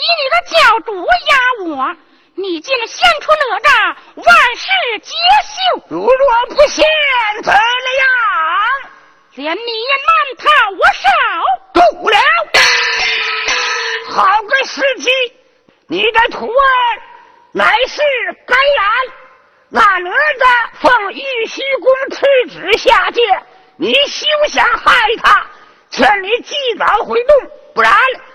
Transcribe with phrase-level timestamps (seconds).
[0.00, 1.34] 以你的教主压
[1.66, 1.96] 我，
[2.34, 4.26] 你竟献出哪吒，万
[4.56, 4.66] 事
[5.02, 5.12] 皆
[5.44, 5.84] 休。
[5.88, 6.86] 如若不献，
[7.42, 7.58] 怎么
[8.00, 8.10] 样？
[9.34, 11.06] 连你也难逃我手。
[11.74, 12.18] 够了！
[14.10, 15.10] 好个时机！
[15.86, 17.02] 你的徒儿
[17.52, 18.00] 乃是
[18.46, 18.90] 白然，
[19.68, 22.20] 那哪吒奉玉虚宫敕
[22.50, 23.20] 旨下界，
[23.76, 25.46] 你休想害他，
[25.90, 27.92] 劝你及早回洞，不然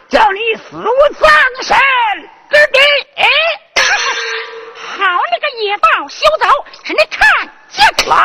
[0.10, 1.30] 叫你死无葬
[1.62, 1.78] 身
[2.50, 2.80] 之地。
[4.98, 6.46] 好你个野豹，休走！
[6.84, 7.20] 是你看
[7.70, 8.08] 见！
[8.08, 8.16] 了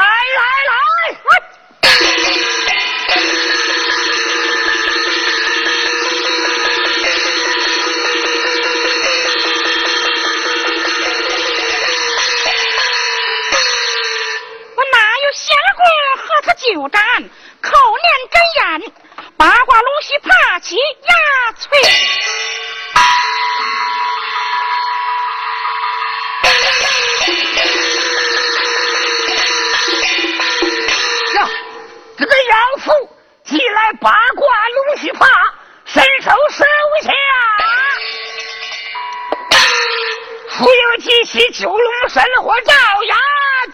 [41.31, 43.17] 起九龙神火照呀！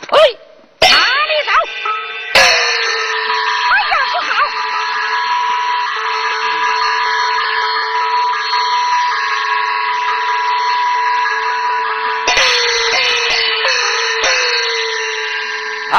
[0.06, 0.18] 退，
[0.82, 1.52] 哪里走？
[2.34, 4.28] 哎呀，不好！
[15.92, 15.96] 唉，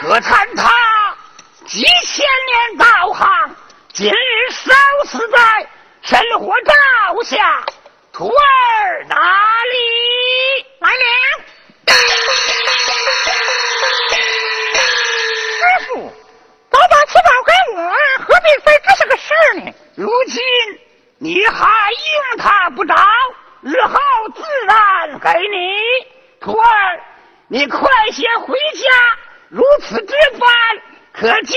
[0.00, 0.72] 可叹他
[1.66, 3.54] 几千年道行，
[3.92, 4.14] 今日
[4.50, 4.72] 烧
[5.04, 5.68] 死在
[6.00, 6.72] 神火照
[7.22, 7.62] 下，
[8.12, 9.76] 徒儿哪里
[10.80, 10.94] 来了！
[15.52, 16.10] 师傅，
[16.70, 17.78] 早把此报给我，
[18.20, 19.70] 何必非这是个事呢？
[19.96, 20.42] 如今
[21.18, 22.94] 你还用他不着，
[23.60, 23.98] 日后
[24.34, 25.76] 自然给你。
[26.40, 27.00] 徒儿，
[27.48, 27.78] 你快
[28.12, 29.18] 些回家，
[29.50, 30.48] 如此这般，
[31.18, 31.55] 可救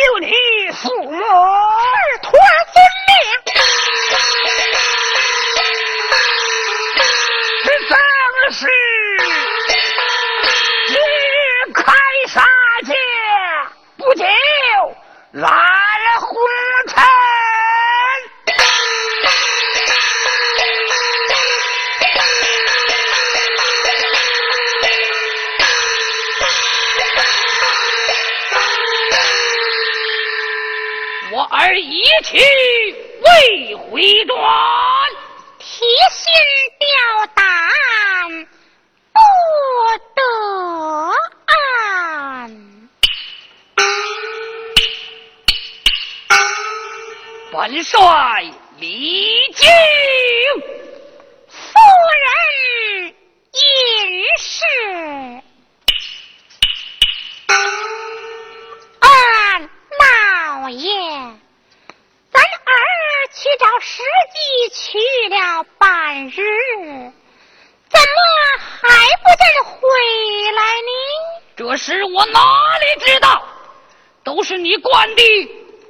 [75.00, 75.24] 是你管的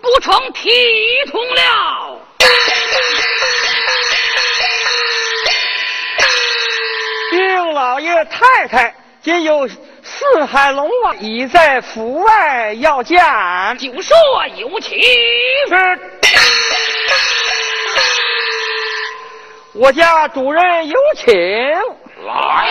[0.02, 0.70] 不成体
[1.31, 1.62] 统了。
[7.31, 13.20] 丁老爷太太今有四海龙王已在府外要见，
[13.80, 14.16] 就说
[14.56, 14.97] 有请。
[15.70, 16.00] 是
[19.74, 21.28] 我家主人有请。
[22.26, 22.68] 来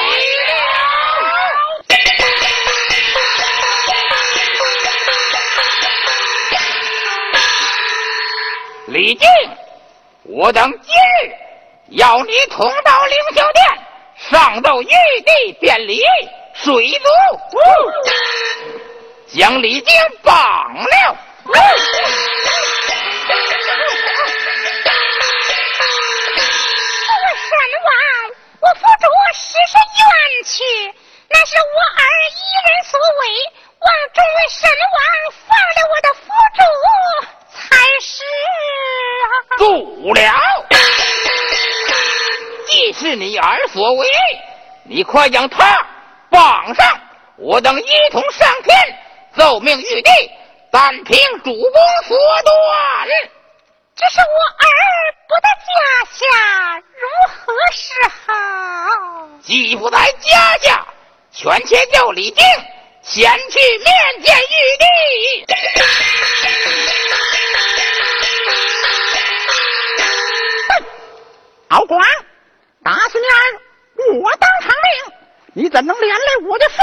[8.99, 9.29] 李靖，
[10.25, 11.33] 我等今日
[11.91, 13.65] 要你同到凌霄殿，
[14.29, 16.03] 上奏玉帝便礼，
[16.53, 17.07] 水族
[19.29, 19.95] 将李靖
[20.25, 20.35] 绑
[20.75, 21.17] 了。
[21.45, 21.53] 这
[43.79, 44.09] 所为，
[44.83, 45.87] 你快将他
[46.31, 47.01] 绑上，
[47.37, 48.77] 我等一同上天
[49.37, 50.11] 奏命玉帝，
[50.73, 51.73] 但凭主公
[52.09, 53.09] 所断。
[53.95, 54.69] 这是我儿
[55.29, 55.71] 不在家
[56.11, 59.29] 下，如何是好？
[59.43, 60.85] 既不在家下，
[61.31, 62.45] 权且叫李靖
[63.05, 64.85] 前去面见玉帝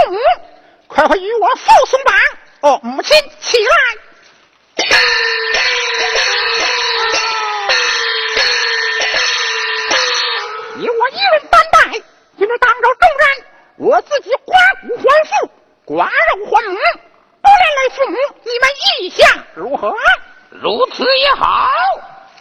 [0.06, 0.18] 累我的父母？
[0.88, 2.16] 快快与我父送榜。
[2.62, 3.72] 哦，母亲起来。
[10.78, 11.80] 你我一人担待，
[12.38, 13.46] 今日当着众人，
[13.78, 15.50] 我自己刮骨还父，
[15.86, 16.76] 刮肉还母，
[17.42, 18.70] 不连累父母，你们
[19.00, 19.96] 意下如何？
[20.50, 21.70] 如此也好，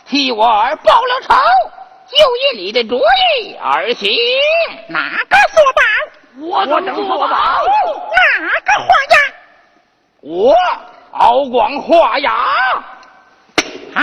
[0.07, 1.35] 替我儿报了仇，
[2.11, 4.11] 就以你的主意而行。
[4.89, 5.83] 哪个做保？
[6.41, 7.29] 我等做保。
[7.29, 9.15] 哪个画押？
[10.21, 10.55] 我
[11.13, 12.33] 敖广画押。
[13.95, 14.03] 啊！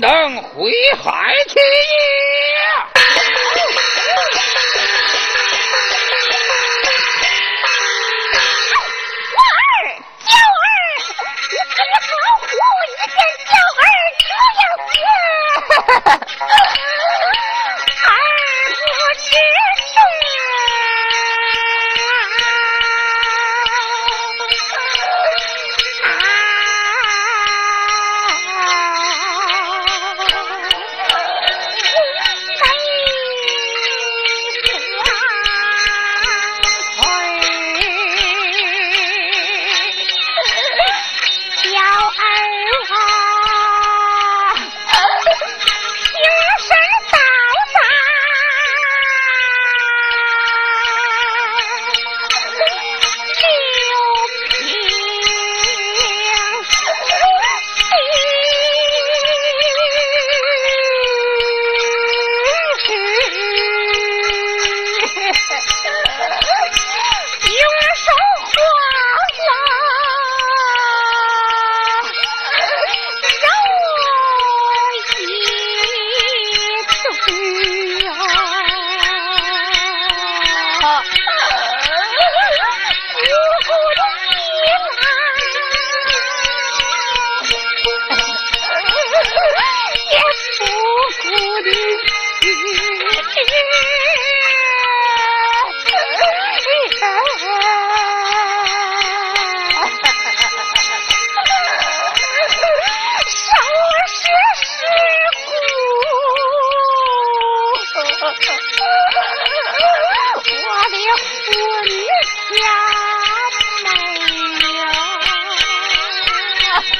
[0.00, 1.60] 等回海去。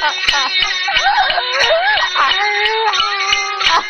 [0.01, 0.07] 儿
[3.71, 3.83] 啊，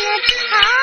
[0.00, 0.78] 啊，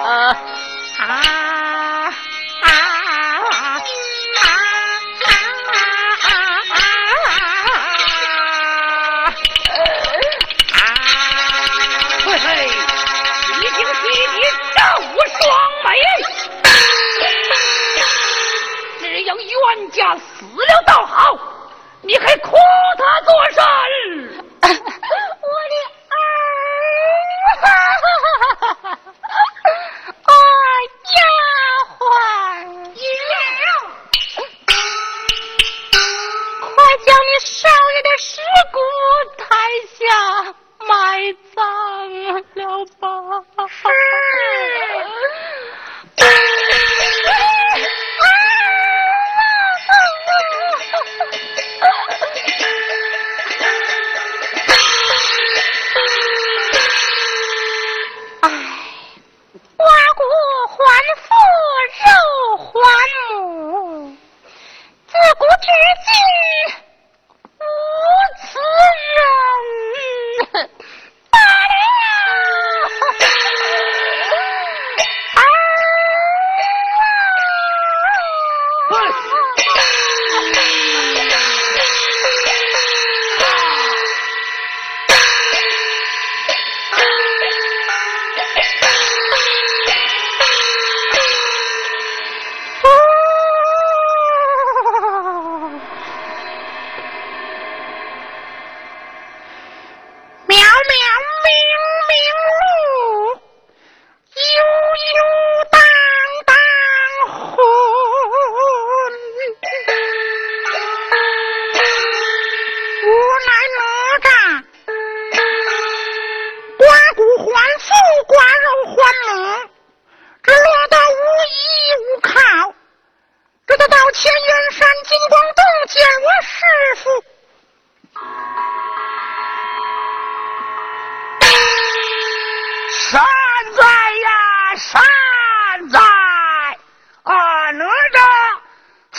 [0.05, 0.54] 说。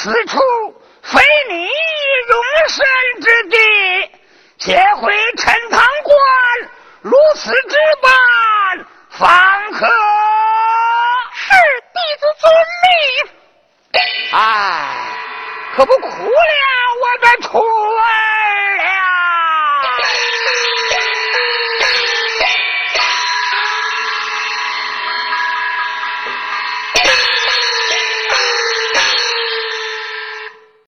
[0.06, 0.40] 死出